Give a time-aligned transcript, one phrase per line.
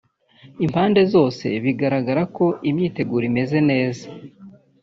[0.65, 4.05] Impande zose bigaragara ko imyiteguro imeze neza